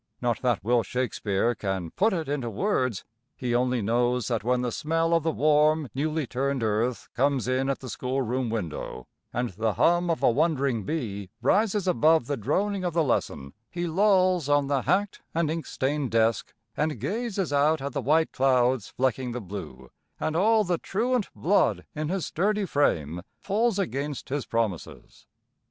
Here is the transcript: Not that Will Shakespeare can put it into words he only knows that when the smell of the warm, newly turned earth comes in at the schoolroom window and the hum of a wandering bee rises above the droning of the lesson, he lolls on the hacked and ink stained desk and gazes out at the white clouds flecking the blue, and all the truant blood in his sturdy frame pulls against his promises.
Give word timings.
Not 0.19 0.41
that 0.41 0.63
Will 0.63 0.81
Shakespeare 0.81 1.53
can 1.53 1.91
put 1.91 2.11
it 2.11 2.27
into 2.27 2.49
words 2.49 3.05
he 3.37 3.53
only 3.53 3.83
knows 3.83 4.29
that 4.29 4.43
when 4.43 4.63
the 4.63 4.71
smell 4.71 5.13
of 5.13 5.21
the 5.21 5.29
warm, 5.29 5.89
newly 5.93 6.25
turned 6.25 6.63
earth 6.63 7.07
comes 7.13 7.47
in 7.47 7.69
at 7.69 7.81
the 7.81 7.87
schoolroom 7.87 8.49
window 8.49 9.05
and 9.31 9.49
the 9.51 9.73
hum 9.73 10.09
of 10.09 10.23
a 10.23 10.31
wandering 10.31 10.85
bee 10.85 11.29
rises 11.39 11.87
above 11.87 12.25
the 12.25 12.35
droning 12.35 12.83
of 12.83 12.95
the 12.95 13.03
lesson, 13.03 13.53
he 13.69 13.85
lolls 13.85 14.49
on 14.49 14.65
the 14.65 14.81
hacked 14.81 15.21
and 15.35 15.51
ink 15.51 15.67
stained 15.67 16.09
desk 16.09 16.55
and 16.75 16.99
gazes 16.99 17.53
out 17.53 17.79
at 17.79 17.93
the 17.93 18.01
white 18.01 18.31
clouds 18.31 18.87
flecking 18.87 19.33
the 19.33 19.39
blue, 19.39 19.91
and 20.19 20.35
all 20.35 20.63
the 20.63 20.79
truant 20.79 21.29
blood 21.35 21.85
in 21.93 22.09
his 22.09 22.25
sturdy 22.25 22.65
frame 22.65 23.21
pulls 23.43 23.77
against 23.77 24.29
his 24.29 24.47
promises. 24.47 25.27